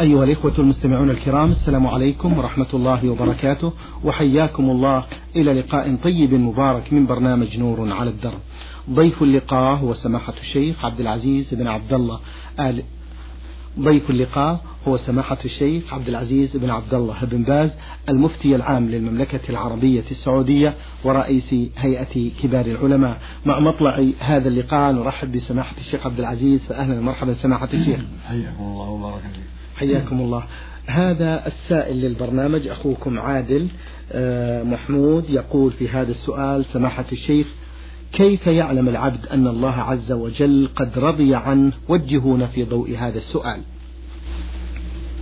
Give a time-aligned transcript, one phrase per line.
[0.00, 3.72] أيها الإخوة المستمعون الكرام السلام عليكم ورحمة الله وبركاته
[4.04, 5.04] وحياكم الله
[5.36, 8.38] إلى لقاء طيب مبارك من برنامج نور على الدرب.
[8.90, 12.20] ضيف اللقاء هو سماحة الشيخ عبد العزيز بن عبد الله
[12.60, 12.82] آل
[13.80, 17.70] ضيف اللقاء هو سماحة الشيخ عبد العزيز بن عبد الله بن باز
[18.08, 20.74] المفتي العام للمملكة العربية السعودية
[21.04, 23.20] ورئيس هيئة كبار العلماء.
[23.46, 26.66] مع مطلع هذا اللقاء نرحب بسماحة الشيخ عبد العزيز.
[26.66, 28.00] فأهلا ومرحبا سماحة الشيخ.
[28.28, 29.53] حياكم الله وبارك فيك.
[29.76, 30.42] حياكم الله.
[30.86, 33.68] هذا السائل للبرنامج أخوكم عادل
[34.12, 37.46] آه، محمود يقول في هذا السؤال سماحة الشيخ
[38.12, 43.60] كيف يعلم العبد أن الله عز وجل قد رضي عنه؟ وجهونا في ضوء هذا السؤال.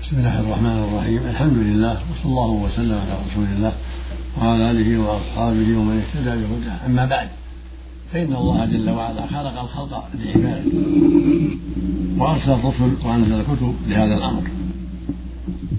[0.02, 1.22] بسم الله الرحمن الرحيم.
[1.30, 3.72] الحمد لله وصلى الله وسلم على رسول الله
[4.38, 6.86] وعلى آله وأصحابه ومن اهتدى بهداه.
[6.86, 7.28] أما بعد
[8.12, 11.58] فإن الله جل وعلا خلق الخلق لعبادته
[12.18, 14.42] وأرسل الرسل وأنزل الكتب لهذا الأمر.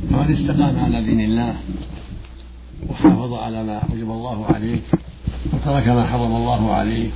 [0.10, 1.56] فمن استقام على دين الله
[2.90, 4.80] وحافظ على ما وجب الله عليه
[5.54, 7.10] وترك ما حرم الله عليه.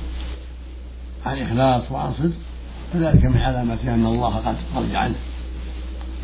[1.26, 2.36] عن إخلاص وعن صدق
[2.92, 5.14] فذلك من علامات أن الله قد رضي عنه.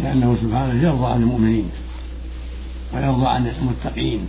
[0.00, 1.68] لأنه سبحانه يرضى عن المؤمنين
[2.94, 4.26] ويرضى عن المتقين.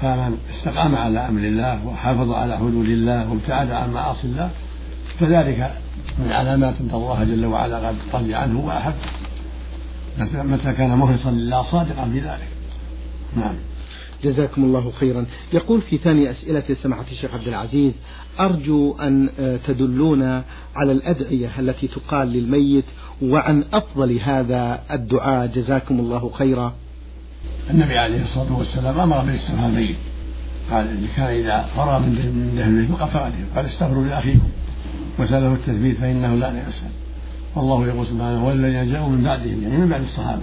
[0.00, 4.50] فمن استقام على أمر الله وحافظ على حدود الله وابتعد عن معاصي الله
[5.20, 5.72] فذلك
[6.18, 8.94] من علامات أن الله جل وعلا قد رضي عنه وأحبه
[10.42, 12.48] متى كان مخلصا لله صادقا في ذلك.
[13.36, 13.54] نعم.
[14.24, 15.26] جزاكم الله خيرا.
[15.52, 17.92] يقول في ثاني أسئلة سماحة الشيخ عبد العزيز
[18.40, 19.28] أرجو أن
[19.66, 20.44] تدلونا
[20.76, 22.84] على الأدعية التي تقال للميت
[23.22, 25.46] وعن أفضل هذا الدعاء.
[25.46, 26.74] جزاكم الله خيرا.
[27.70, 29.96] النبي عليه الصلاة والسلام أمر بالاستغفار الميت
[30.70, 34.48] قال إن كان إذا فرغ من دفن الميت فقد قال استغفروا لأخيكم
[35.18, 36.90] وسأله التثبيت فإنه لا يسأل
[37.56, 40.42] والله يقول سبحانه والذين جاءوا من بعدهم يعني من بعد الصحابة.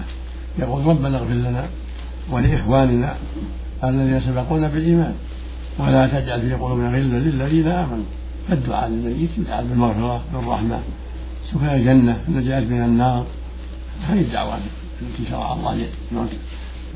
[0.60, 1.66] يقول ربنا اغفر لنا
[2.32, 3.16] ولإخواننا
[3.84, 5.14] الذين سبقونا بالإيمان.
[5.80, 8.06] ولا تجعل في قلوبنا غلا للذين آمنوا.
[8.50, 10.80] فالدعاء للميت يدعى بالمغفرة بالرحمة.
[11.52, 13.26] سكن الجنة النجاة من النار.
[14.10, 14.60] هذه الدعوات
[15.02, 15.74] التي شرع الله
[16.12, 16.30] للموت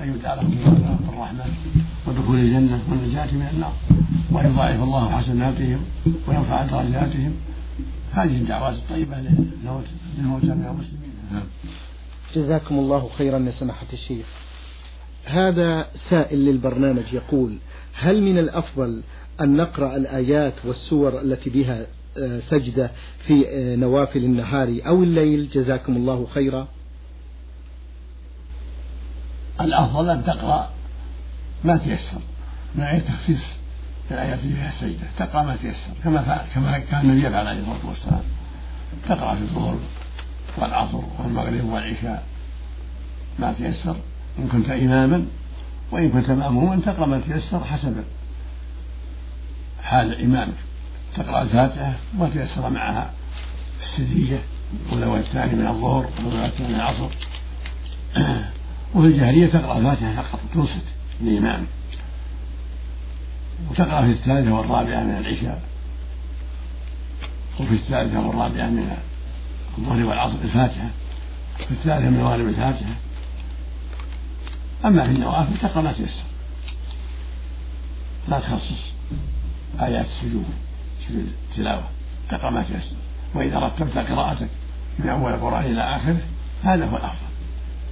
[0.03, 0.57] أن يدعى لهم
[1.07, 1.45] والرحمة
[2.07, 3.73] ودخول الجنة والنجاة من النار
[4.31, 5.79] وأن يضاعف الله حسناتهم
[6.27, 7.33] ويرفع درجاتهم.
[8.11, 11.43] هذه الدعوات الطيبة للموتى من المسلمين.
[12.35, 14.25] جزاكم الله خيرا يا سماحة الشيخ.
[15.25, 17.57] هذا سائل للبرنامج يقول
[17.93, 19.01] هل من الأفضل
[19.41, 21.85] أن نقرأ الآيات والسور التي بها
[22.17, 22.91] آه، سجدة
[23.27, 26.67] في آه، نوافل النهار أو الليل؟ جزاكم الله خيرا.
[29.61, 30.69] الأفضل أن تقرأ
[31.63, 32.19] ما تيسر
[32.75, 33.41] من غير تخصيص
[34.11, 37.89] الآيات اللي فيها السجدة تقرأ ما تيسر كما فعل كما كان النبي يفعل عليه الصلاة
[37.89, 38.23] والسلام.
[39.09, 39.77] تقرأ في الظهر
[40.57, 42.23] والعصر والمغرب والعشاء.
[43.39, 43.95] ما تيسر
[44.39, 45.25] إن كنت إماما
[45.91, 48.03] وإن كنت مأموما تقرأ ما تيسر حسب
[49.83, 50.55] حال إمامك
[51.15, 53.11] تقرأ الفاتحة وما تيسر معها.
[53.81, 54.41] السرية
[54.73, 57.09] الأولى والثاني من الظهر والأولى والثاني من العصر.
[58.95, 60.85] وفي الجاهلية تقرأ الفاتحة فقط تنصت
[61.21, 61.65] للإمام
[63.69, 65.61] وتقرأ في الثالثة والرابعة من العشاء.
[67.59, 68.97] وفي الثالثة والرابعة من
[69.77, 70.89] الظهر والعصر الفاتحة.
[71.57, 72.93] في الثالثة من المغرب الفاتحة.
[74.85, 76.23] أما في النوافل تقرأ ما تيسر.
[78.27, 78.93] لا تخصص
[79.81, 80.45] آيات السجود
[81.07, 81.87] سجود التلاوة.
[82.29, 82.95] تقرأ ما تيسر.
[83.33, 84.49] وإذا رتبت قراءتك
[84.99, 86.21] من أول القرآن إلى آخره
[86.63, 87.24] هذا هو الأفضل.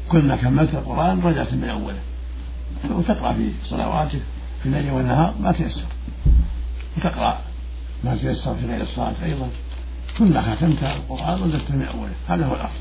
[0.09, 1.99] كل ما كملت القرآن رجعت من أوله.
[2.89, 4.21] وتقرأ في صلواتك
[4.59, 5.87] في الليل والنهار ما تيسر.
[6.97, 7.41] وتقرأ
[8.03, 9.49] ما تيسر في غير الصلاة أيضا.
[10.17, 12.13] كل ما ختمت القرآن رجعت من أوله.
[12.27, 12.79] هذا هو الأفضل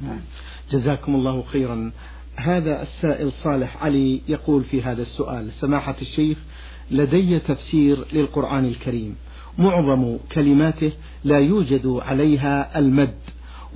[0.00, 0.20] نعم.
[0.70, 1.92] جزاكم الله خيرا.
[2.36, 6.38] هذا السائل صالح علي يقول في هذا السؤال سماحة الشيخ
[6.90, 9.16] لدي تفسير للقرآن الكريم.
[9.58, 10.92] معظم كلماته
[11.24, 13.14] لا يوجد عليها المد.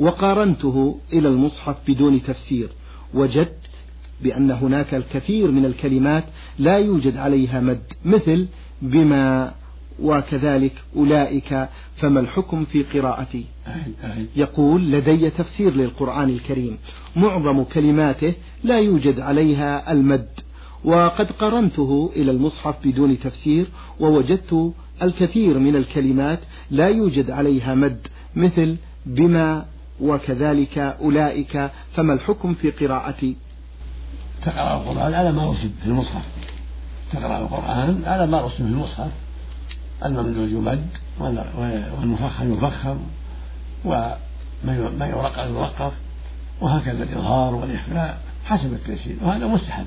[0.00, 2.68] وقارنته إلى المصحف بدون تفسير
[3.14, 3.70] وجدت
[4.22, 6.24] بأن هناك الكثير من الكلمات
[6.58, 8.48] لا يوجد عليها مد مثل
[8.82, 9.52] بما
[10.02, 13.44] وكذلك أولئك فما الحكم في قراءتي؟
[14.36, 16.78] يقول لدي تفسير للقرآن الكريم
[17.16, 18.34] معظم كلماته
[18.64, 20.28] لا يوجد عليها المد
[20.84, 23.66] وقد قرنته إلى المصحف بدون تفسير
[24.00, 24.72] ووجدت
[25.02, 26.38] الكثير من الكلمات
[26.70, 28.06] لا يوجد عليها مد
[28.36, 28.76] مثل
[29.06, 29.64] بما
[30.00, 33.36] وكذلك أولئك فما الحكم في قراءتي
[34.42, 36.22] تقرأ القرآن على ما رسم في المصحف.
[37.12, 39.10] تقرأ القرآن على ما رسم في المصحف.
[40.04, 40.86] الممدود يمد
[41.20, 42.98] والمفخم يفخم
[44.98, 45.92] ما يرقق يرقق
[46.60, 49.86] وهكذا الإظهار والإخفاء حسب التيسير وهذا مستحب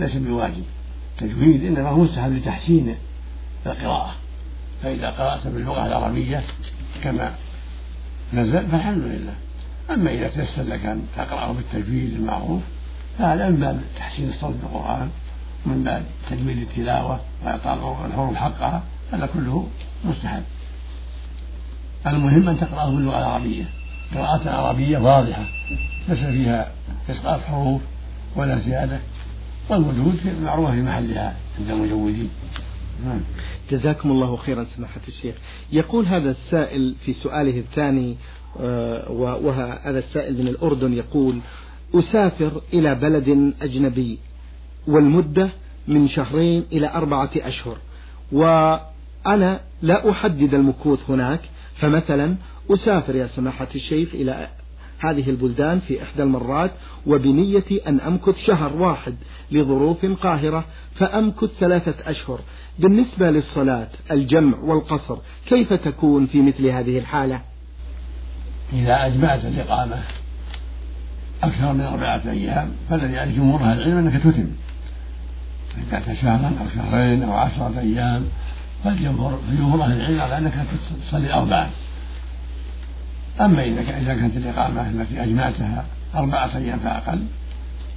[0.00, 0.64] ليس بواجب.
[1.18, 2.94] تجويد إنما هو مستحب لتحسين
[3.66, 4.14] القراءة.
[4.82, 6.42] فإذا قرأت باللغة العربية
[7.02, 7.34] كما
[8.34, 9.34] نزل فالحمد لله.
[9.90, 12.62] أما إذا تيسر لك أن تقرأه بالتجويد المعروف
[13.18, 15.08] فهذا من باب تحسين الصوت بالقرآن
[15.66, 18.82] من باب تجويد التلاوة وإعطاء الحروف حقها
[19.12, 19.68] هذا كله
[20.04, 20.42] مستحب.
[22.06, 23.64] المهم أن تقرأه باللغة العربية.
[24.14, 25.44] قراءة عربية واضحة
[26.08, 26.72] ليس فيها
[27.10, 27.82] إسقاط حروف
[28.36, 28.98] ولا زيادة
[29.68, 32.30] والوجود معروفة في محلها عند المجودين.
[33.04, 33.20] نعم.
[33.70, 35.34] جزاكم الله خيرا سماحة الشيخ
[35.72, 38.16] يقول هذا السائل في سؤاله الثاني
[38.60, 41.38] آه، وهذا السائل من الأردن يقول
[41.94, 44.18] أسافر إلى بلد أجنبي
[44.86, 45.50] والمدة
[45.88, 47.76] من شهرين إلى أربعة أشهر
[48.32, 51.40] وأنا لا أحدد المكوث هناك
[51.74, 52.36] فمثلا
[52.70, 54.48] أسافر يا سماحة الشيخ إلى
[55.00, 56.70] هذه البلدان في إحدى المرات
[57.06, 59.14] وبنية أن أمكث شهر واحد
[59.50, 60.64] لظروف قاهرة
[60.94, 62.40] فأمكث ثلاثة أشهر.
[62.78, 67.40] بالنسبة للصلاة الجمع والقصر كيف تكون في مثل هذه الحالة؟
[68.72, 70.02] إذا أجمعت الإقامة
[71.42, 74.50] أكثر من أربعة أيام فالذي جمهور أهل العلم أنك تتم.
[75.92, 78.24] إذا شهرا أو شهرين أو عشرة أيام
[78.84, 80.54] فالجمهور جمهور أهل العلم على أنك
[81.06, 81.70] تصلي أربعة.
[83.40, 85.84] أما إذا كانت الإقامة التي أجمعتها
[86.14, 87.24] أربعة أيام فأقل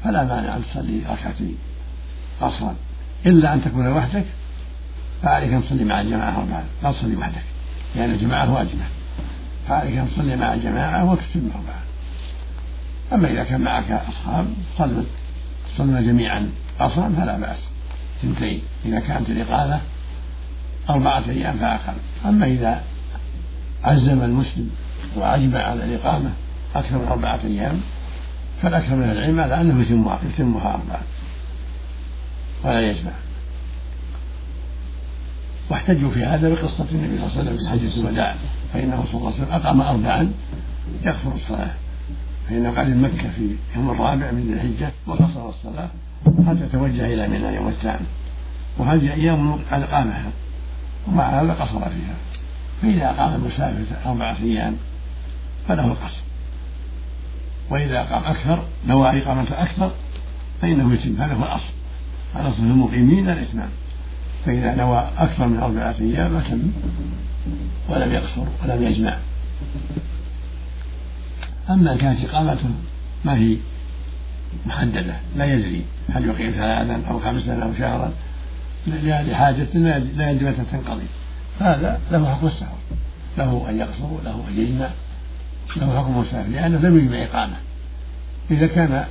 [0.03, 1.57] فلا مانع أن تصلي ركعتين
[2.41, 2.75] قصرا.
[3.25, 4.25] إلا أن تكون وحدك
[5.23, 6.63] فعليك أن تصلي مع الجماعة أربعة.
[6.83, 7.43] لا تصلي وحدك
[7.95, 8.85] لأن الجماعة واجبة.
[9.67, 11.83] فعليك أن تصلي مع الجماعة وتتم أربعة.
[13.13, 14.45] أما إذا كان معك أصحاب
[14.77, 15.03] صلوا
[15.73, 16.49] تصلون جميعا
[16.79, 17.59] قصرا فلا بأس.
[18.19, 19.81] اثنتين إذا كانت الإقامة
[20.89, 21.93] أربعة أيام فأقل.
[22.25, 22.83] أما إذا
[23.83, 24.69] عزم المسلم
[25.15, 26.29] وأجمع على الإقامة
[26.75, 27.81] أكثر من أربعة أيام
[28.61, 31.01] فالأكثر من العلم على أنه يتمها يتمها أربعة.
[32.63, 33.11] ولا يجمع.
[35.69, 38.35] واحتجوا في هذا بقصة النبي صلى الله عليه وسلم في حجة الوداع
[38.73, 40.31] فإنه صلى الله عليه وسلم أقام أربعا
[41.03, 41.71] يغفر الصلاة.
[42.49, 45.89] فإنه قعد مكة في يوم الرابع من ذي الحجة وقصر الصلاة
[46.47, 48.05] حتى توجه إلى منى يوم الثامن.
[48.77, 50.31] وهذه أيام قد أقامها
[51.07, 52.15] ومع هذا قصر فيها.
[52.81, 54.77] فإذا أقام المسافر أربعة أيام
[55.67, 56.21] فله القصر
[57.69, 59.91] وإذا أقام أكثر نوى إقامة أكثر
[60.61, 61.21] فإنه يتم.
[61.21, 61.73] هذا هو الأصل.
[62.35, 63.69] الأصل في المقيمين الإتمام
[64.45, 66.61] فإذا نوى أكثر من أربعة أيام أتم
[67.89, 69.17] ولم يقصر ولم يجمع.
[71.69, 72.69] أما كانت إقامته
[73.25, 73.57] ما هي؟
[74.65, 75.15] محددة.
[75.35, 75.85] لا يدري.
[76.09, 78.13] هل يقيم ثلاثا أو خمسا أو شهرا؟
[78.87, 79.77] لحاجة
[80.15, 81.05] لا يدري متى تنقضي.
[81.59, 82.77] هذا له حكم السفر
[83.37, 84.89] له أن يقصر وله أن يجمع.
[85.77, 87.55] له حكم المسافر لأنه لم يجمع إقامة.
[88.51, 89.05] إذا كان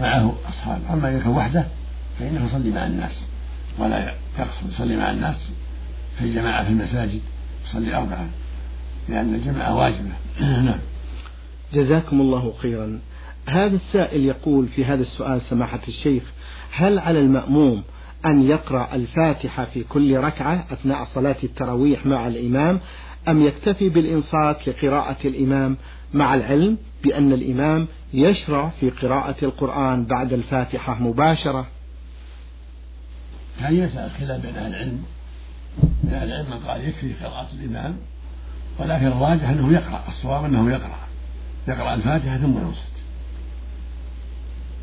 [0.00, 1.66] معه أصحاب أما إذا كان وحده
[2.18, 3.20] فإنه يصلي مع الناس
[3.78, 5.36] ولا يقصر يصلي مع الناس
[6.18, 7.20] في الجماعة في المساجد
[7.64, 8.26] يصلي أربعة
[9.08, 10.12] لأن الجماعة واجبة.
[10.40, 10.78] نعم.
[11.72, 13.00] جزاكم الله خيرا.
[13.48, 16.22] هذا السائل يقول في هذا السؤال سماحة الشيخ
[16.72, 17.84] هل على المأموم
[18.26, 22.80] أن يقرأ الفاتحة في كل ركعة أثناء صلاة التراويح مع الإمام
[23.28, 25.76] أم يكتفي بالإنصات لقراءة الإمام
[26.14, 31.66] مع العلم بأن الإمام يشرع في قراءة القرآن بعد الفاتحة مباشرة؟
[33.58, 35.02] هذه مسألة خلاف بين أهل العلم؟
[36.04, 37.96] من أهل العلم من قال يكفي قراءة الإمام
[38.78, 40.98] ولكن الراجح أنه يقرأ الصواب أنه يقرأ.
[41.68, 42.93] يقرأ الفاتحة ثم ينصت.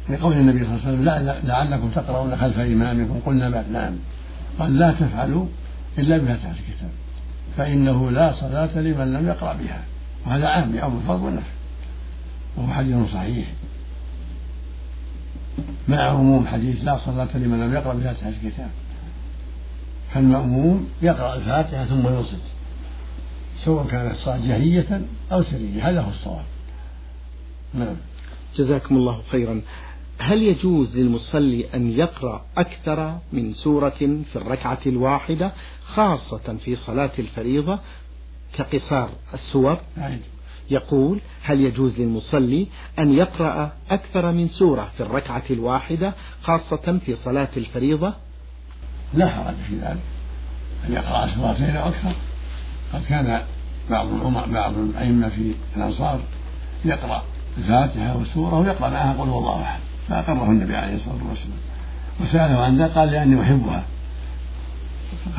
[0.10, 3.20] لقول النبي صلى الله عليه وسلم لعلكم تقرؤون خلف إمامكم.
[3.25, 3.93] قلنا بل نعم.
[4.60, 5.46] قال لا تفعلوا
[5.98, 6.89] إلا بفاتحة الكتاب.
[7.58, 9.81] فإنه لا صلاة لمن لم يقرأ بها.
[10.25, 11.51] وهذا عام يوم الفرض والنفل.
[12.58, 13.48] وهو حديث صحيح.
[15.88, 18.70] مع عموم حديث لا صلاة لمن لم يقرأ بفاتحة الكتاب.
[20.13, 22.43] فالمأموم يقرأ الفاتحة ثم ينصت
[23.63, 25.89] سواء كانت صلاة جهرية أو سرية.
[25.89, 26.46] هذا هو الصواب.
[27.74, 27.96] نعم.
[28.55, 29.62] جزاكم الله خيرا.
[30.21, 35.51] هل يجوز للمصلي أن يقرأ أكثر من سورة في الركعة الواحدة
[35.85, 37.79] خاصة في صلاة الفريضة
[38.53, 39.77] كقصار السور؟
[40.71, 42.67] يقول هل يجوز للمصلي
[42.99, 46.13] أن يقرأ أكثر من سورة في الركعة الواحدة
[46.43, 48.13] خاصة في صلاة الفريضة؟
[49.13, 49.99] لا حرج في ذلك.
[50.87, 52.13] أن يقرأ سورتين أو أكثر.
[52.93, 53.45] قد كان
[53.89, 54.07] بعض
[54.49, 56.19] بعض الأئمة في الأنصار
[56.85, 57.23] يقرأ
[57.57, 59.79] الفاتحة والسورة ويقرأ معها قل هو الله أحد.
[60.12, 61.58] فأقره النبي عليه الصلاة والسلام.
[62.22, 63.84] وسأله عن ذلك قال لأني أحبها.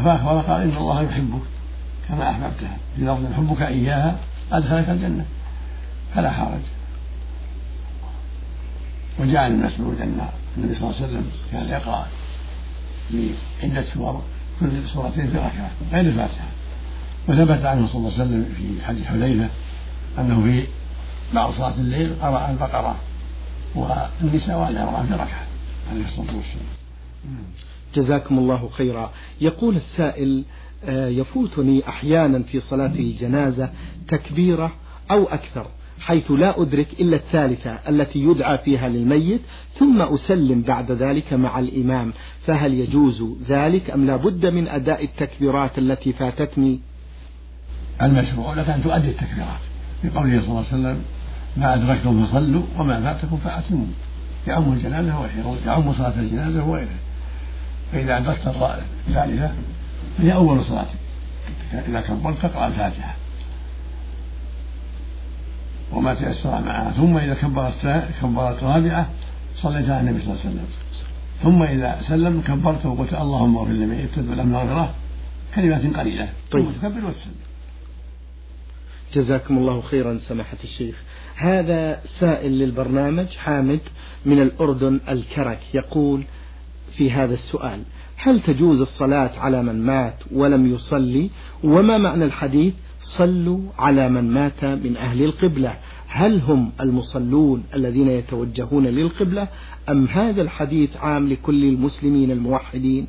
[0.04, 1.42] فأخبر قال إن الله يحبك
[2.08, 2.76] كما أحببتها.
[2.96, 4.16] في لفظ حبك إياها
[4.52, 5.24] أدخلك الجنة.
[6.14, 6.60] فلا حرج.
[9.20, 10.20] وجاء عن مسعود أن
[10.56, 12.06] النبي صلى الله عليه وسلم كان يقرأ
[13.08, 13.30] في
[13.62, 14.22] عدة سور
[14.60, 16.48] كل سورتين في ركعة غير الفاتحة.
[17.28, 19.48] وثبت عنه صلى الله عليه وسلم في حديث حذيفة
[20.18, 20.64] أنه في
[21.34, 22.96] بعض صلاة الليل قرأ البقرة.
[23.74, 25.46] والنساء عمران في ركعة
[25.90, 26.66] عليه الصلاة والسلام.
[27.94, 29.12] جزاكم الله خيرا.
[29.40, 30.44] يقول السائل
[30.84, 33.70] آه، يفوتني أحيانا في صلاة الجنازة
[34.08, 34.72] تكبيرة
[35.10, 35.66] أو أكثر
[36.00, 39.40] حيث لا أدرك إلا الثالثة التي يدعى فيها للميت
[39.74, 42.12] ثم أسلم بعد ذلك مع الإمام.
[42.46, 46.80] فهل يجوز ذلك أم لا بد من أداء التكبيرات التي فاتتني؟
[48.02, 49.60] المشروع لك أن تؤدي التكبيرات.
[50.04, 51.02] لقوله صلى الله عليه وسلم
[51.56, 53.86] ما أدركتم فصلوا وما فاتكم فأتموا.
[54.46, 56.98] يعم الجنازة وغيره يعم صلاة الجنازة وغيره
[57.92, 59.52] فإذا أدركت الثالثة
[60.18, 60.98] فهي أول صلاتك
[61.88, 63.16] إذا كبرت تقرأ الفاتحة.
[65.92, 66.90] وما تيسر معها.
[66.90, 69.06] ثم إذا كبرت كبرت رابعة
[69.56, 70.66] صليت على النبي صلى الله عليه وسلم.
[71.42, 74.90] ثم إذا سلم كبرت وقلت اللهم اغفر لمن ابتدى له
[75.54, 76.28] كلمات قليلة.
[76.50, 76.64] طيب.
[76.64, 77.34] ثم تكبر وتسلم.
[79.14, 80.94] جزاكم الله خيرا سماحة الشيخ.
[81.42, 83.80] هذا سائل للبرنامج حامد
[84.26, 86.22] من الأردن الكرك يقول
[86.96, 87.82] في هذا السؤال
[88.16, 91.30] هل تجوز الصلاة على من مات ولم يصلي؟
[91.64, 98.86] وما معنى الحديث صلوا على من مات من أهل القبلة؟ هل هم المصلون الذين يتوجهون
[98.86, 99.48] للقبلة
[99.88, 103.06] أم هذا الحديث عام لكل المسلمين الموحدين؟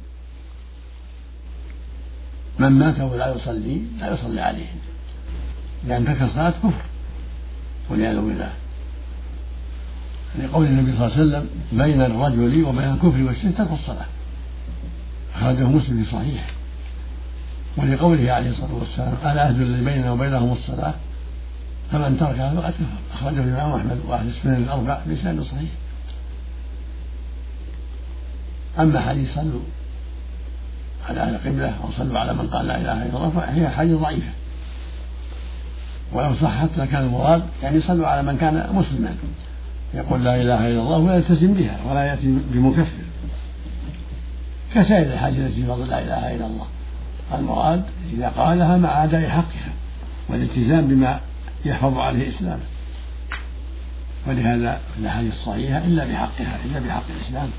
[2.60, 4.72] من مات ولا يصلي لا يصلي عليه
[5.88, 6.93] لأن ترك الصلاة كفر.
[7.94, 8.52] والعياذ بالله.
[10.40, 14.06] لقول النبي صلى الله عليه وسلم بين الرجل وبين الكفر والشرك ترك الصلاة.
[15.36, 16.52] أخرجه مسلم في صحيح.
[17.78, 20.94] ولقوله عليه الصلاة والسلام العهد الذي بيننا وبينهم الصلاة
[21.92, 23.00] فمن تركها فقد كفر.
[23.14, 25.70] أخرجه الإمام أحمد وأهل السنن الأربع بإسناد صحيح.
[28.80, 29.62] أما حديث صلوا
[31.10, 34.32] على أهل القبلة أو صلوا على من قال لا إله إلا الله فهي حديث ضعيفة.
[36.14, 39.16] ولو صحت لكان المراد يعني صلوا على من كان مسلما.
[39.94, 43.04] يقول لا إله إلا الله ولا يلتزم بها ولا يأتي بمكفر.
[44.76, 46.68] كسائر الحاجة التي فضل لا إله إلا الله.
[47.36, 49.74] المراد إذا قالها مع أداء حقها
[50.30, 51.20] والالتزام بما
[51.66, 52.64] يحفظ عليه إسلامه.
[54.28, 57.50] ولهذا في الاحاديث الصحيحة إلا بحقها إلا بحق الإسلام.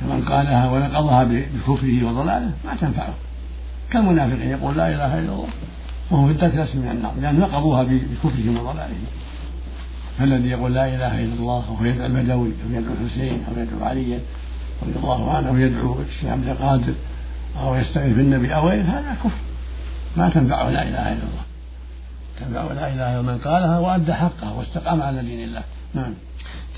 [0.00, 3.14] فمن قالها ونقضها بكفره وضلاله ما تنفعه.
[3.90, 5.48] كالمنافق يقول لا إله إلا الله.
[6.10, 9.06] وهو في الدرك الأسفل من النار لأن نقضوها بكفرهم وضلالهم.
[10.18, 14.20] فالذي يقول لا إله إلا الله وهو يدعو البدوي أو يدعو الحسين أو يدعو عليا
[14.82, 16.94] رضي الله عنه أو يدعو الشيخ عبد القادر
[17.60, 19.40] أو يستغيث بالنبي أو غيره هذا كفر.
[20.16, 21.44] ما تنفعه لا إله إلا الله.
[22.40, 25.62] تنفعه لا إله إلا من قالها وأدى حقها واستقام على دين الله.
[25.94, 26.14] نعم.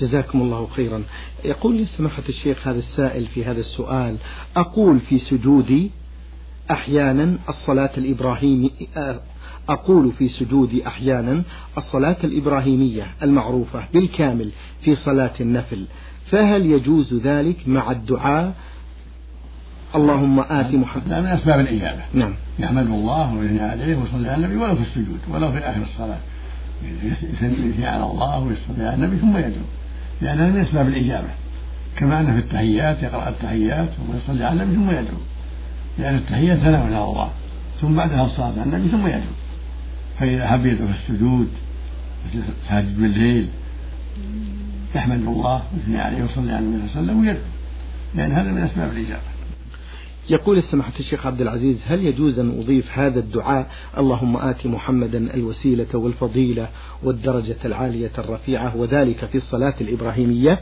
[0.01, 1.03] جزاكم الله خيرا.
[1.45, 4.15] يقول لي سماحة الشيخ هذا السائل في هذا السؤال
[4.57, 5.91] أقول في سجودي
[6.71, 8.69] أحيانا الصلاة الإبراهيمية
[9.69, 11.43] أقول في سجودي أحيانا
[11.77, 15.85] الصلاة الإبراهيمية المعروفة بالكامل في صلاة النفل
[16.31, 18.53] فهل يجوز ذلك مع الدعاء؟
[19.95, 21.07] اللهم آت محمد.
[21.07, 22.33] من أسباب الإجابة نعم.
[22.59, 26.17] يحمد الله ويثني عليه ويصلي على النبي ولو في السجود ولو في آخر الصلاة.
[27.03, 29.65] يثني على الله ويصلي على النبي ثم يدعو.
[30.21, 31.29] لأنها من أسباب الإجابة.
[31.95, 35.17] كما أن في التحيات يقرأ التحيات ويصلي على النبي ثم يدعو.
[35.99, 37.29] لأن التحية ثناء على الله.
[37.81, 39.21] ثم بعدها الصلاة على النبي ثم يدعو.
[40.19, 41.47] فإذا حب يدعو في السجود
[42.35, 43.47] التهجد بالليل
[44.95, 47.43] يحمد الله ويثني عليه ويصلي على النبي صلى الله عليه وسلم ويدعو.
[48.15, 49.21] لأن هذا من أسباب الإجابة.
[50.29, 55.95] يقول سماحة الشيخ عبد العزيز هل يجوز أن أضيف هذا الدعاء؟ اللهم آت محمدا الوسيلة
[55.95, 56.69] والفضيلة
[57.03, 60.59] والدرجة العالية الرفيعة وذلك في الصلاة الإبراهيمية.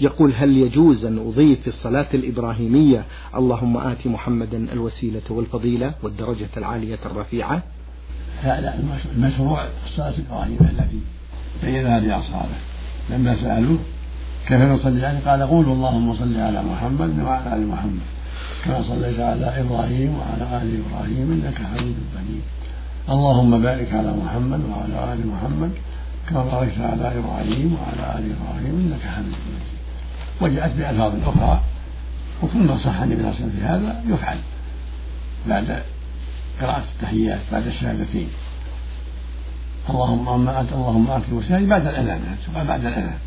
[0.00, 3.04] يقول هل يجوز أن أضيف في الصلاة الإبراهيمية
[3.36, 7.62] اللهم آت محمدا الوسيلة والفضيلة والدرجة العالية الرفيعة
[8.44, 8.74] لا لا
[9.16, 11.00] المشروع الصلاة الإبراهيمية التي
[11.62, 12.56] بينها لأصحابه
[13.10, 13.78] لما سألوه
[14.48, 18.00] كيف نصلي عليه قال قولوا اللهم صل على محمد وعلى آل محمد
[18.64, 22.42] كما صليت على إبراهيم وعلى آل إبراهيم إنك حميد مجيد
[23.08, 25.70] اللهم بارك على محمد وعلى آل محمد
[26.30, 29.70] كما باركت على إبراهيم وعلى آل إبراهيم إنك حميد مجيد.
[30.40, 31.60] وجاءت بألفاظ أخرى
[32.42, 34.38] وكل ما صح النبي صلى الله في هذا يفعل.
[35.48, 35.82] بعد
[36.60, 38.28] قراءة التحيات بعد الشهادتين.
[39.90, 42.20] اللهم أنت اللهم أنت الوسائل بعد الأذان
[42.54, 43.18] بعد الأذان.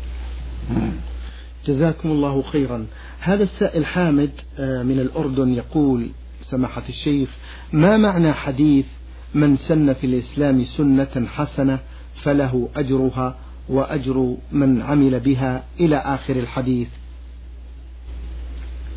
[1.66, 2.86] جزاكم الله خيرا.
[3.20, 6.10] هذا السائل حامد آه، من الأردن يقول
[6.42, 7.28] سماحة الشيخ
[7.72, 8.86] ما معنى حديث
[9.34, 11.78] من سن في الإسلام سنة حسنة
[12.22, 13.34] فله أجرها
[13.68, 16.88] وأجر من عمل بها إلى آخر الحديث.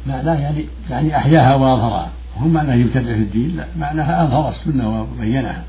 [0.07, 2.09] معناه يعني يعني أحياها وأظهرها.
[2.38, 3.67] هم معناه يبتدع في الدين؟ لا.
[3.77, 5.63] معناها أظهر السنة وبينها.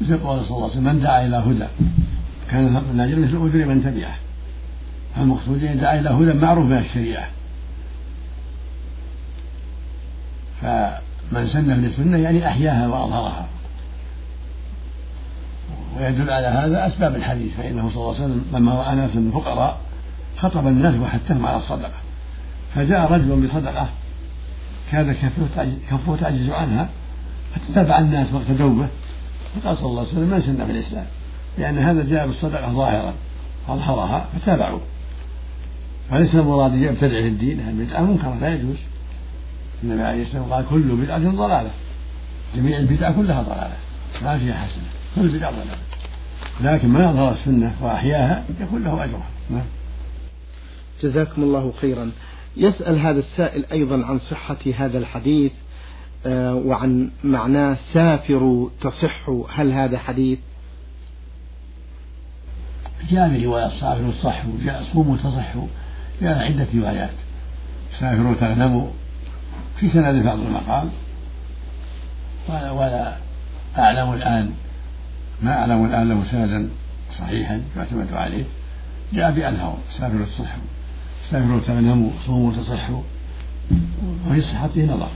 [0.00, 1.66] مثل قول صلى الله عليه وسلم من دعا إلى هدى.
[2.50, 4.16] كان من أجل مثل أجر من تبعه.
[5.18, 7.26] المقصود أن دعا إلى هدى معروف من الشريعة.
[10.62, 13.46] فمن سن في السنة يعني أحياها وأظهرها.
[15.98, 19.80] ويدل على هذا أسباب الحديث فإنه صلى الله عليه وسلم لما رأى ناسا فقراء
[20.36, 21.92] خطب الناس وحثهم على الصدقة.
[22.74, 23.88] فجاء رجل بصدقة
[24.90, 25.16] كاد
[25.90, 26.88] كفه تعجز عنها
[27.54, 28.88] فتتبع الناس واقتدوا به
[29.54, 31.06] فقال صلى الله عليه وسلم من سن في الإسلام
[31.58, 33.14] لأن هذا جاء بالصدقة ظاهرا
[33.68, 34.80] أظهرها فتابعوا.
[36.10, 38.76] فليس المراد يبتدع في الدين البدعة منكرة لا يجوز.
[39.82, 41.70] النبي عليه الصلاة والسلام قال كل بدعة ضلالة
[42.56, 43.76] جميع البدع كلها ضلالة
[44.22, 45.03] ما فيها حسنة.
[45.14, 45.78] كل بدعة ضلالة
[46.60, 49.28] لكن من أظهر السنة وأحياها يكون له أجرها.
[49.50, 49.64] نعم.
[51.02, 52.10] جزاكم الله خيرا.
[52.56, 55.52] يسأل هذا السائل أيضا عن صحة هذا الحديث
[56.26, 60.38] آه، وعن معناه سافروا تصحوا هل هذا حديث؟
[63.10, 65.66] جاء في رواية سافروا تصحوا جاء صوموا تصحوا
[66.22, 67.14] جاء عدة روايات.
[68.00, 68.90] سافروا تغنموا
[69.80, 70.88] في سند بعض المقال
[72.48, 73.16] ولا, ولا
[73.78, 74.50] أعلم الآن
[75.42, 76.68] ما أعلم الآن له سندا
[77.18, 78.44] صحيحا يعتمد عليه.
[79.12, 80.62] جاء بألفاظ سافروا تصحوا
[81.30, 83.02] سافروا تغنموا صوموا تصحوا
[84.28, 85.10] وفي صحته نظر.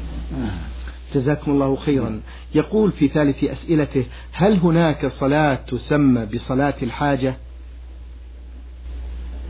[1.15, 2.21] جزاكم الله خيرا.
[2.55, 7.35] يقول في ثالث أسئلته هل هناك صلاة تسمى بصلاة الحاجة؟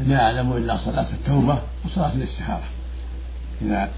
[0.07, 2.69] لا أعلم إلا صلاة التوبة وصلاة الاستخارة
[3.63, 3.91] إذا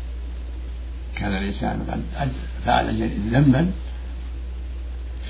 [1.17, 2.29] كان الإنسان قد
[2.65, 3.71] فعل ذنبا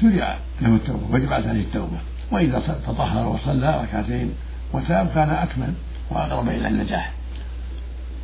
[0.01, 1.99] شرع له التوبة وجبت عليه التوبة
[2.31, 4.35] وإذا تطهر وصلى ركعتين
[4.73, 5.75] وتاب كان أكمل
[6.11, 7.13] وأقرب إلى النجاح.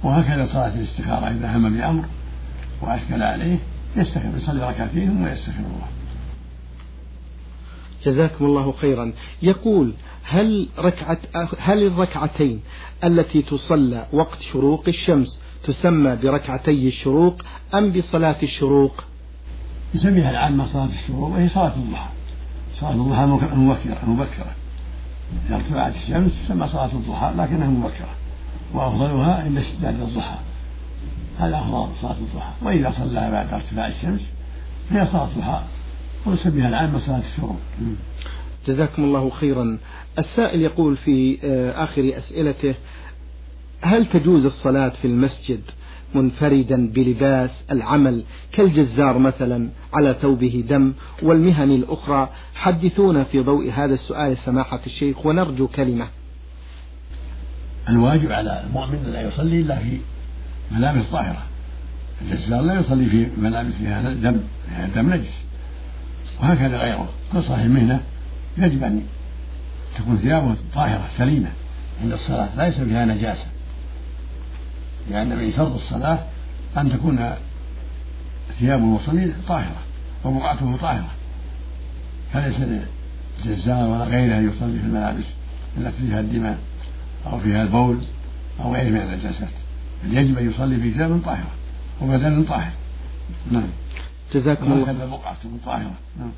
[0.02, 2.04] وهكذا صلاة الاستخارة إذا هم بأمر
[2.82, 3.58] وأشكل عليه
[3.96, 5.88] يستخير يصلي ركعتين ثم يستخير الله.
[8.04, 9.12] جزاكم الله خيرا.
[9.42, 9.92] يقول
[10.24, 11.18] هل ركعة
[11.58, 12.60] هل الركعتين
[13.04, 17.42] التي تصلى وقت شروق الشمس تسمى بركعتي الشروق
[17.74, 19.04] أم بصلاة الشروق؟
[19.96, 22.08] يسميها العامة صلاة الشروق وهي صلاة الضحى.
[22.74, 24.54] صلاة الضحى مبكرة مبكرة.
[25.48, 28.08] إذا ارتفعت الشمس تسمى صلاة الضحى لكنها مبكرة.
[28.74, 30.36] وأفضلها عند اشتداد الضحى.
[31.38, 32.52] هذا أفضل صلاة الضحى.
[32.62, 34.20] وإذا صلى بعد ارتفاع الشمس
[34.90, 35.60] فهي صلاة الضحى.
[36.26, 37.56] ويسميها العامة صلاة الشروق
[38.66, 39.78] جزاكم الله خيرا.
[40.18, 42.74] السائل يقول في آه، آخر أسئلته
[43.80, 45.60] هل تجوز الصلاة في المسجد؟
[46.16, 52.30] منفردا بلباس العمل كالجزار مثلا على ثوبه دم والمهن الأخرى.
[52.54, 56.06] حدثونا في ضوء هذا السؤال سماحة الشيخ ونرجو كلمة.
[57.88, 59.98] الواجب على المؤمن لا يصلي إلا في
[60.72, 61.42] ملابس طاهرة.
[62.22, 65.34] الجزار لا يصلي في ملابس فيها دم فيها دم نجس.
[66.40, 67.08] وهكذا غيره.
[67.32, 68.00] كل صاحب مهنة
[68.58, 69.02] يجب أن
[69.98, 71.48] تكون ثيابه طاهرة سليمة.
[72.02, 73.46] عند الصلاة ليس فيها نجاسة.
[75.10, 76.18] لأن من شرط الصلاة
[76.76, 77.34] أن تكون
[78.58, 79.82] ثياب المصلين طاهرة
[80.24, 81.10] وبقعته طاهرة.
[82.32, 82.56] فليس
[83.44, 85.24] للجزار ولا غيره أن يصلي في الملابس
[85.78, 86.58] التي فيها الدماء
[87.26, 87.98] أو فيها البول
[88.60, 89.48] أو غيره من النجاسات
[90.04, 91.50] بل يجب أن يصلي في ثياب طاهرة
[92.02, 92.72] وبدن طاهر.
[93.50, 93.68] نعم.
[94.34, 94.82] جزاكم الله.
[94.82, 95.94] وهكذا بقعته طاهرة.
[96.18, 96.30] نعم.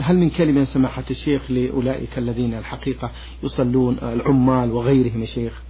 [0.00, 3.10] هل من كلمة سماحة الشيخ لأولئك الذين الحقيقة
[3.42, 5.62] يصلون العمال وغيرهم يا شيخ؟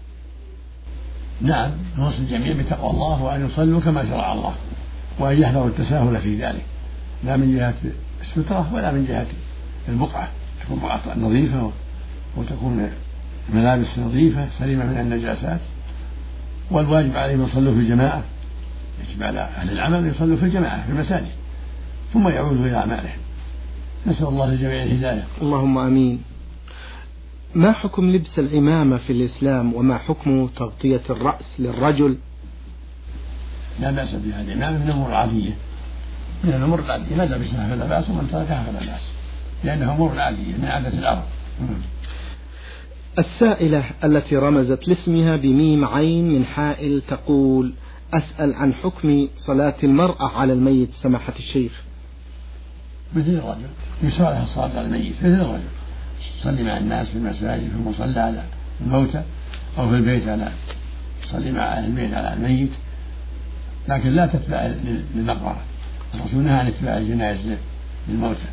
[1.41, 4.55] نعم نوصي الجميع بتقوى الله وأن يصلوا كما شرع الله
[5.19, 6.65] وأن يحذروا التساهل في ذلك.
[7.25, 7.75] لا من جهة
[8.21, 9.27] السترة ولا من جهة
[9.89, 10.29] البقعة.
[10.65, 11.71] تكون بقعة نظيفة
[12.37, 12.91] وتكون
[13.55, 15.61] ملابس نظيفة سليمة من النجاسات
[16.71, 18.23] والواجب عليهم يصلوا في الجماعة.
[19.11, 21.33] يجب على أهل العمل أن يصلوا في الجماعة في المساجد
[22.13, 23.19] ثم يعودوا إلى أعمالهم.
[24.07, 25.25] نسأل الله للجميع الهداية.
[25.43, 26.23] اللهم آمين.
[27.55, 32.17] ما حكم لبس العمامة في الإسلام وما حكم تغطية الرأس للرجل؟
[33.81, 35.51] لا بأس بها العمامة من الأمور العادية
[36.45, 39.03] من الأمور العادية من لبسها فلا بأس ومن تركها فلا بأس
[39.65, 41.25] لأنها أمور عادية من عادة العرب.
[43.19, 47.73] السائلة التي رمزت لاسمها بميم عين من حائل تقول
[48.15, 51.83] أسأل عن حكم صلاة المرأة على الميت سماحة الشيخ.
[53.17, 53.69] مثل الرجل.
[54.03, 55.15] يشرع لها الصلاة على الميت.
[55.17, 55.78] مثل الرجل.
[56.41, 58.43] تصلي مع الناس في المساجد في المصلى على
[58.81, 59.23] الموتى
[59.79, 60.53] أو في البيت على
[61.23, 62.71] تصلي مع أهل البيت على الميت.
[63.89, 64.71] لكن لا تتبع
[65.15, 65.61] للمقبرة
[66.15, 67.39] الرسول نهى عن اتباع الجنائز
[68.09, 68.49] للموتى.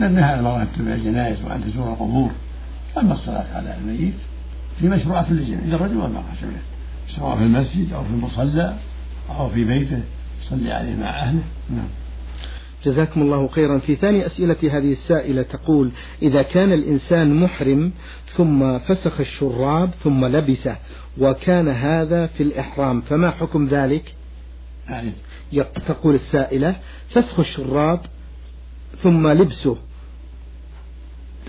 [0.00, 2.30] لأن هذا المرأة تتبع الجنائز وأن تزور القبور.
[2.98, 4.14] أما الصلاة على الميت
[4.80, 6.24] في مشروعة للجميع للرجل والمرأة
[7.08, 8.76] سواء في المسجد أو في المصلى
[9.30, 10.00] أو في بيته
[10.42, 11.42] يصلي عليه مع أهله.
[11.70, 11.88] نعم.
[12.84, 13.78] جزاكم الله خيرا.
[13.78, 15.90] في ثاني أسئلة هذه السائلة تقول
[16.22, 17.92] إذا كان الإنسان محرم
[18.36, 20.76] ثم فسخ الشراب ثم لبسه
[21.18, 24.14] وكان هذا في الإحرام فما حكم ذلك؟
[24.88, 25.12] يعني
[25.86, 26.76] تقول السائلة
[27.10, 28.00] فسخ الشراب
[29.02, 29.76] ثم لبسه.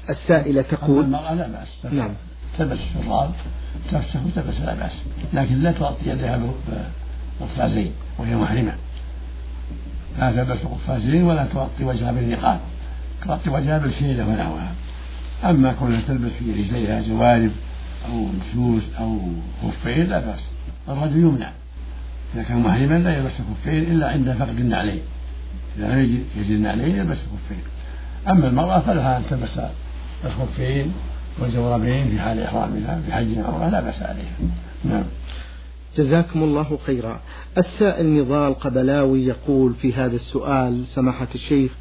[0.10, 1.94] السائلة تقول المرأة لا بأس.
[1.94, 2.14] نعم.
[2.58, 3.32] تلبس الشراب
[3.92, 4.92] تفسخ تلبس لا بأس
[5.34, 6.42] لكن لا تغطي يدها
[7.40, 8.76] بقفازين وهي محرمة.
[10.20, 12.60] لا تلبس قفازين ولا تغطي وجهها بالنقاب
[13.26, 14.72] تغطي وجهها بالشيلة ونحوها.
[15.44, 17.52] أما كونها تلبس في رجليها جوارب
[18.10, 19.20] أو مسوس أو
[19.64, 20.44] خفين لا بأس
[20.90, 21.52] الرجل يمنع.
[22.36, 25.02] إذا كان محرما لا يلبس خفين إلا عند فقد النعلين.
[25.78, 27.64] إذا لم يجد النعلين يلبس خفين.
[28.28, 29.60] أما المرأة فلها أن تلبس
[30.26, 30.94] الخفين
[31.40, 34.36] والجوربين في حال إحرامها في حج أو لا بأس عليها.
[34.86, 35.04] نعم.
[35.98, 37.20] جزاكم الله خيرا.
[37.58, 41.72] السائل نضال قبلاوي يقول في هذا السؤال سماحة الشيخ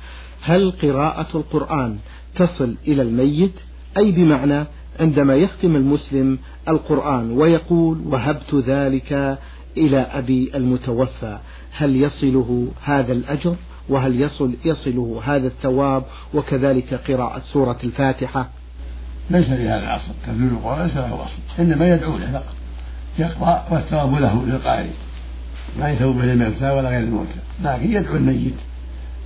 [0.42, 1.98] هل قراءة القرآن
[2.36, 3.54] تصل إلى الميت؟
[3.96, 4.66] أي بمعنى
[5.00, 9.38] عندما يختم المسلم القرآن ويقول وهبت ذلك
[9.76, 11.38] إلى أبي المتوفى
[11.72, 13.56] هل يصله هذا الأجر؟
[13.88, 18.48] وهل يصل يصله هذا الثواب؟ وكذلك قراءة سورة الفاتحة.
[19.30, 22.63] ليس لهذا العصر تفسير القرآن ليس له أصل إنما يدعو له فقط.
[23.18, 24.90] يقرأ والثواب له للقارئ
[25.78, 27.38] ما يثوب به الموتى ولا غير الموتى.
[27.62, 28.54] لكن يدعو الميت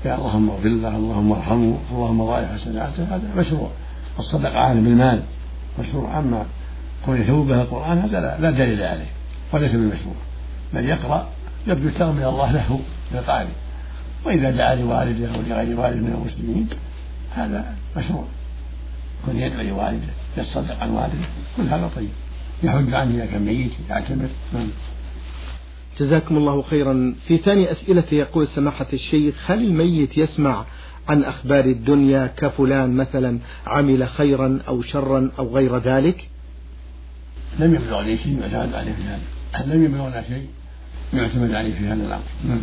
[0.05, 3.05] يا اللهم اغفر له اللهم ارحمه اللهم ضاعف حسناته.
[3.05, 3.71] هذا مشروع.
[4.19, 5.23] الصدقة عنه بالمال
[5.79, 6.19] مشروع.
[6.19, 6.45] أما
[7.05, 9.11] كون يثوب القرآن هذا لا, لا دليل عليه.
[9.53, 10.15] وليس بالمشروع
[10.75, 11.29] بل يقرأ
[11.67, 12.81] يرجو الثواب من الله له
[13.13, 13.49] للقارئ
[14.25, 16.69] وإذا دعا لوالده أو لغير والده من المسلمين
[17.35, 18.25] هذا مشروع.
[19.27, 21.27] كن يدعو لوالده يتصدق عن والده.
[21.57, 22.09] كل هذا طيب.
[22.63, 24.29] يحج عنه إذا كان ميت يعتمر.
[24.55, 24.69] نعم
[25.99, 27.15] جزاكم الله خيرا.
[27.29, 30.65] في ثاني أسئلة يقول سماحة الشيخ هل الميت يسمع
[31.09, 36.29] عن أخبار الدنيا كفلان مثلا عمل خيرا أو شرا أو غير ذلك؟
[37.59, 39.75] لم يبلغني شيء يعتمد عليه في هذا.
[39.75, 40.47] لم يبلغنا شيء
[41.15, 42.61] يعتمد عليه في هذا الأمر.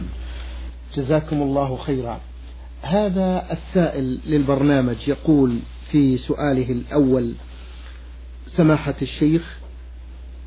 [0.96, 2.20] جزاكم الله خيرا.
[2.82, 5.60] هذا السائل للبرنامج يقول
[5.92, 7.34] في سؤاله الأول
[8.48, 9.58] سماحة الشيخ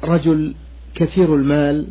[0.05, 0.55] رجل
[0.95, 1.87] كثير المال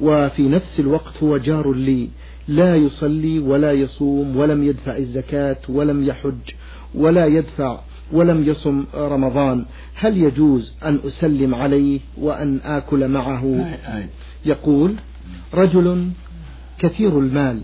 [0.00, 2.08] وفي نفس الوقت هو جار لي.
[2.48, 6.50] لا يصلي ولا يصوم ولم يدفع الزكاة ولم يحج
[6.94, 7.80] ولا يدفع
[8.12, 9.64] ولم يصم رمضان.
[9.94, 13.44] هل يجوز أن أسلم عليه وأن آكل معه؟
[14.44, 14.94] يقول
[15.54, 16.08] رجل
[16.78, 17.60] كثير المال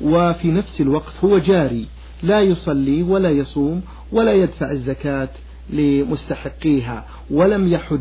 [0.00, 1.86] وفي نفس الوقت هو جاري.
[2.22, 5.28] لا يصلي ولا يصوم ولا يدفع الزكاة
[5.70, 8.00] لمستحقيها ولم يحج.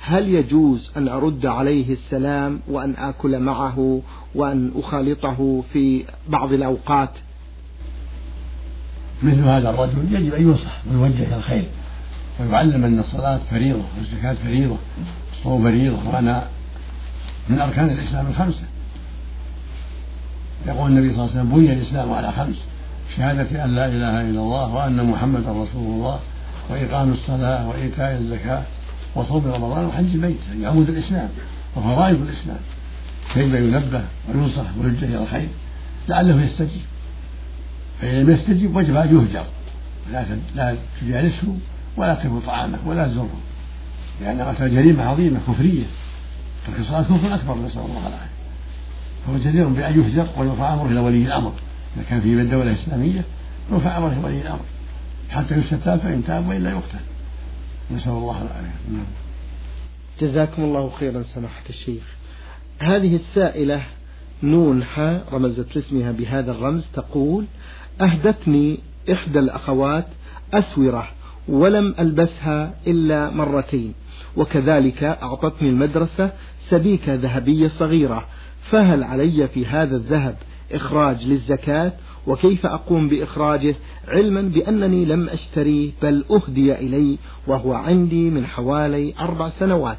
[0.00, 4.02] هل يجوز أن أرد عليه السلام وأن آكل معه
[4.34, 7.10] وأن أخالطه في بعض الأوقات؟
[9.22, 11.64] مثل هذا الرجل يجب أن ينصح ويوجه إلى الخير
[12.40, 14.76] ويعلم أن الصلاة فريضة والزكاة فريضة
[15.34, 16.46] والصوم فريضة وأنا
[17.48, 18.62] من أركان الإسلام الخمسة.
[20.66, 22.56] يقول النبي صلى الله عليه وسلم بني الإسلام على خمس
[23.16, 26.20] شهادة أن لا إله إلا الله وأن محمدا رسول الله
[26.70, 28.62] وإقام الصلاة وإيتاء الزكاة
[29.14, 31.28] وصوم رمضان وحج البيت يعني عمود الإسلام
[31.76, 32.58] وفرائض الإسلام.
[33.34, 35.48] كيف ينبه وينصح ويوجه إلى الخير؟
[36.08, 36.82] لعله يستجيب.
[38.00, 39.44] فإن لم يستجب وجب أن يهجر.
[40.12, 41.56] لا لا تجالسه
[41.96, 43.40] ولا تاكل طعامه ولا تزره
[44.20, 45.84] لأن جريمة عظيمة كفرية.
[46.78, 48.30] الصلاة كفر أكبر نسأل الله العافية.
[49.26, 51.52] فهو جدير بأن يهجر ويرفع أمره إلى ولي الأمر.
[51.96, 53.24] إذا كان في الدولة الإسلامية
[53.72, 54.64] يرفع أمره إلى ولي الأمر.
[55.30, 56.98] حتى يستتاب فإن تاب وإلا يقتل.
[57.94, 58.92] نسأل الله العافية.
[58.92, 59.04] نعم.
[60.20, 62.02] جزاكم الله خيرا سماحة الشيخ.
[62.78, 63.82] هذه السائلة
[64.42, 67.44] نون حا رمزت لاسمها بهذا الرمز تقول
[68.00, 68.78] أهدتني
[69.12, 70.06] إحدى الأخوات
[70.54, 71.08] أسورة
[71.48, 73.94] ولم ألبسها إلا مرتين
[74.36, 76.32] وكذلك أعطتني المدرسة
[76.68, 78.26] سبيكة ذهبية صغيرة
[78.70, 80.36] فهل علي في هذا الذهب؟
[80.72, 81.92] إخراج للزكاة
[82.26, 83.74] وكيف أقوم بإخراجه؟
[84.08, 89.98] علما بأنني لم أشتريه بل أهدي إلي وهو عندي من حوالي أربع سنوات.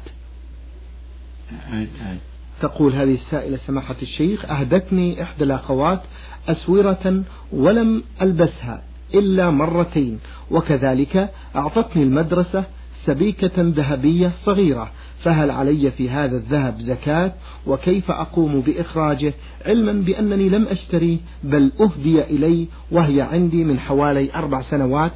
[2.60, 6.00] تقول هذه السائلة سماحة الشيخ أهدتني إحدى الأخوات
[6.48, 8.82] أسورة ولم ألبسها
[9.14, 10.18] إلا مرتين
[10.50, 12.64] وكذلك أعطتني المدرسة
[13.04, 14.90] سبيكة ذهبية صغيرة.
[15.22, 17.32] فهل علي في هذا الذهب زكاة؟
[17.66, 19.34] وكيف أقوم بإخراجه؟
[19.66, 25.12] علما بأنني لم أشتريه بل أهدي إلي وهي عندي من حوالي أربع سنوات.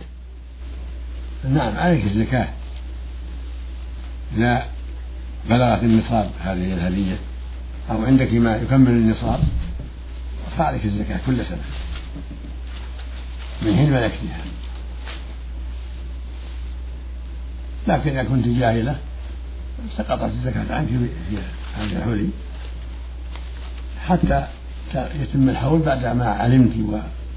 [1.49, 2.49] نعم عليك الزكاة.
[4.37, 4.67] إذا
[5.51, 7.17] بلغت النصاب هذه الهدية
[7.91, 9.41] أو عندك ما يكمل النصاب
[10.59, 11.65] فعليك الزكاة كل سنة.
[13.63, 14.41] من حين ملكتها
[17.89, 18.99] لكن إذا كنت جاهلة
[19.97, 21.37] سقطت الزكاة عنك في
[21.77, 22.29] هذه الحلي
[24.07, 24.47] حتى
[24.95, 26.73] يتم الحول بعد ما علمت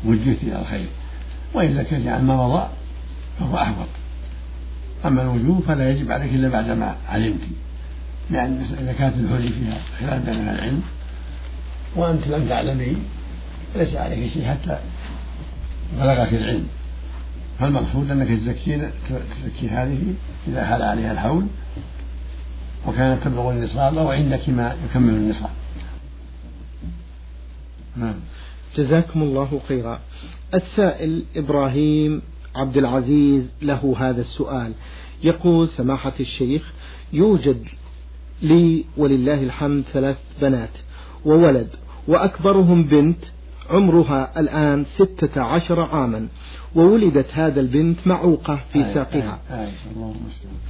[0.05, 0.87] ووجهت إلى الخير.
[1.53, 2.67] وإن زكيت عن ما مضى
[3.39, 3.87] فهو أحوط.
[5.05, 7.41] أما الوجوب فلا يجب عليك إلا بعد ما علمت.
[8.31, 10.81] لأن زكاة الحلي فيها خلاف بين العلم.
[11.95, 12.97] وأنت لم تعلمي
[13.75, 14.79] ليس عليك شيء حتى
[15.99, 16.67] بلغك العلم.
[17.59, 20.13] فالمقصود أنك تزكي هذه
[20.47, 21.47] إذا حال عليها الحول
[22.87, 25.49] وكانت تبلغ النصاب أو عندك ما يكمل النصاب.
[27.97, 28.15] نعم.
[28.75, 29.99] جزاكم الله خيرا.
[30.53, 32.21] السائل إبراهيم
[32.55, 34.73] عبد العزيز له هذا السؤال.
[35.23, 36.73] يقول سماحة الشيخ
[37.13, 37.63] يوجد
[38.41, 40.69] لي ولله الحمد ثلاث بنات
[41.25, 41.67] وولد
[42.07, 43.17] وأكبرهم بنت
[43.69, 46.27] عمرها الآن ستة عشر عاما
[46.75, 49.39] وولدت هذا البنت معوقة في ساقها.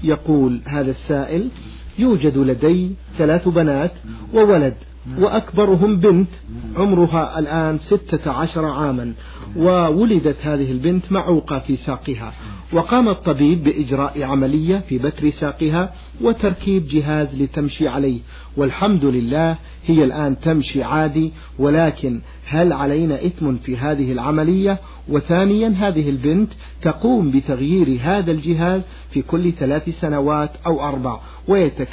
[0.03, 1.49] يقول هذا السائل
[1.99, 3.91] يوجد لدي ثلاث بنات
[4.33, 4.73] وولد
[5.17, 6.29] وأكبرهم بنت
[6.75, 9.13] عمرها الآن ستة عشر عاما
[9.55, 12.33] وولدت هذه البنت معوقة في ساقها.
[12.73, 18.19] وقام الطبيب بإجراء عملية في بتر ساقها وتركيب جهاز لتمشي عليه.
[18.57, 26.09] والحمد لله هي الآن تمشي عادي ولكن هل علينا إثم في هذه العملية؟ وثانيا هذه
[26.09, 28.81] البنت تقوم بتغيير هذا الجهاز
[29.11, 31.19] في كل ثلاث سنوات أو أربع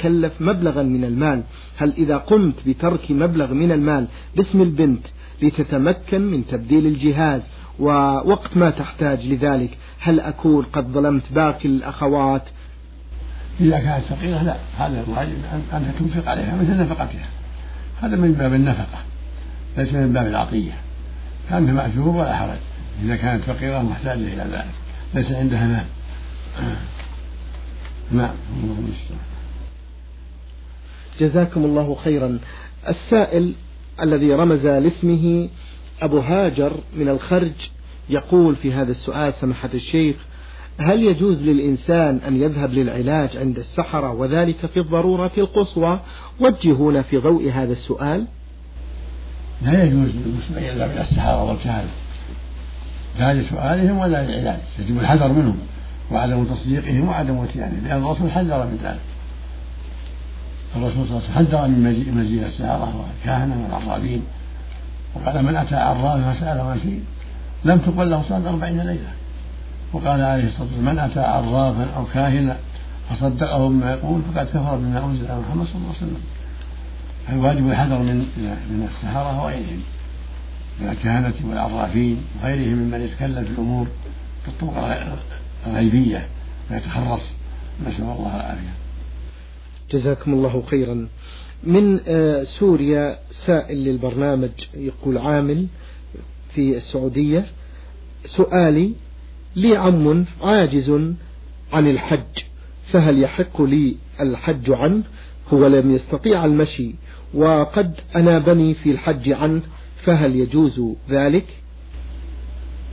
[0.05, 1.43] ويتكلف مبلغا من المال.
[1.77, 5.05] هل إذا قمت بترك مبلغ من المال باسم البنت
[5.41, 7.41] لتتمكن من تبديل الجهاز
[7.79, 12.43] ووقت ما تحتاج لذلك هل أكون قد ظلمت باقي الأخوات؟
[13.59, 15.35] إذا كانت فقيرة لا هذا الواجب
[15.73, 17.27] أن تنفق عليها مثل نفقتها.
[18.01, 18.99] هذا من باب النفقة
[19.77, 20.73] ليس من باب العطية.
[21.49, 22.57] فأنت مأجور ولا حرج.
[23.03, 24.73] إذا كانت فقيرة محتاجة إلى ذلك.
[25.13, 25.85] ليس عندها مال.
[28.21, 28.35] نعم.
[31.19, 32.39] جزاكم الله خيرا.
[32.87, 33.53] السائل
[34.01, 35.49] الذي رمز لاسمه
[36.01, 37.53] أبو هاجر من الخرج
[38.09, 40.15] يقول في هذا السؤال سماحة الشيخ
[40.79, 46.01] هل يجوز للإنسان أن يذهب للعلاج عند السحرة وذلك في الضرورة القصوى؟
[46.39, 48.25] وجهونا في ضوء هذا السؤال.
[49.61, 51.89] لا يجوز للمسلم أن يذهب إلى السحرة والكهنة
[53.19, 55.57] لا لسؤالهم ولا للعلاج يجب الحذر منهم
[56.11, 59.16] وعدم تصديقهم وعدم اتيانهم لأن الرسول حذر من ذلك.
[60.75, 64.21] الرسول صلى الله عليه وسلم حذر من مجيء مجيء السحرة والكهنة والعرابين؟
[65.15, 67.03] وقال من أتى عرافا فسأله شيء.
[67.65, 69.11] لم تقبل له صلاة أربعين ليلة.
[69.93, 72.57] وقال عليه الصلاة والسلام من أتى عرافا أو كاهنا
[73.09, 76.21] فصدقه بما يقول فقد كفر بما أنزل على محمد صلى الله عليه وسلم.
[77.27, 78.17] فالواجب الحذر من
[78.69, 79.81] من السحرة وغيرهم
[80.81, 83.87] من الكهنة والعرافين وغيرهم ممن يتكلم في الأمور
[84.45, 85.07] بالطرق
[85.67, 86.25] الغيبية
[86.71, 87.21] ويتخرص
[87.87, 88.86] نسأل الله العافية.
[89.91, 91.07] جزاكم الله خيرا.
[91.63, 95.67] من آه، سوريا سائل للبرنامج يقول عامل
[96.53, 97.45] في السعودية.
[98.25, 98.93] سؤالي
[99.55, 100.89] لي عم عاجز
[101.73, 102.43] عن الحج
[102.91, 105.03] فهل يحق لي الحج عنه؟
[105.53, 106.95] هو لم يستطيع المشي
[107.33, 109.61] وقد أنابني في الحج عنه
[110.03, 111.45] فهل يجوز ذلك؟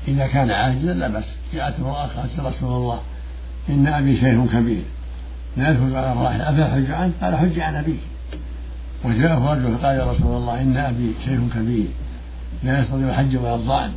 [0.08, 1.24] إذا كان عاجزا لا بأس.
[1.54, 3.00] جاءت امرأة قالت رسول الله.
[3.68, 4.82] إن أبي شيخ كبير.
[5.56, 8.00] لا يدخل على الراحل أفلا حج عنه قال حج عن أبيك
[9.04, 11.86] وجاءه رجل فقال يا رسول الله إن أبي شيخ كبير
[12.64, 13.92] لا يستطيع الحج ولا الضعن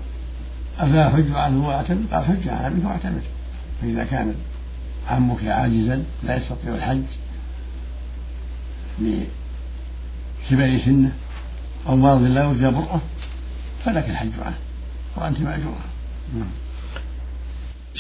[0.79, 3.21] أفلا حج عنه واعتمد قال حج عن أبيك وأعتمد.
[3.81, 4.35] فإذا كان
[5.09, 7.03] عمك عاجزا لا يستطيع الحج
[8.99, 11.11] لكبر سنه
[11.87, 13.01] أو مرض لا يرجى برأة
[13.85, 14.57] فلك الحج عنه
[15.15, 15.85] وأنت مأجورة.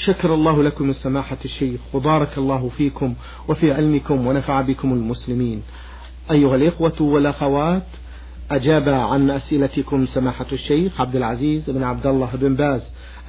[0.05, 3.13] شكر الله لكم سماحة الشيخ وبارك الله فيكم
[3.47, 5.63] وفي علمكم ونفع بكم المسلمين.
[6.31, 7.83] أيها الإخوة والأخوات
[8.51, 12.81] أجاب عن أسئلتكم سماحة الشيخ عبد العزيز بن عبد الله بن باز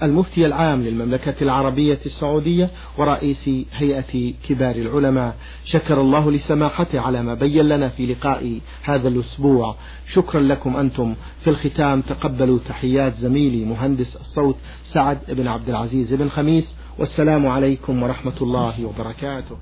[0.02, 5.37] المفتي العام للمملكة العربية السعودية ورئيس هيئة كبار العلماء.
[5.64, 9.74] شكر الله لسماحته على ما بين لنا في لقاء هذا الأسبوع.
[10.12, 11.14] شكرا لكم أنتم.
[11.40, 18.02] في الختام تقبلوا تحيات زميلي مهندس الصوت سعد بن عبد العزيز بن خميس والسلام عليكم
[18.02, 19.57] ورحمة الله وبركاته.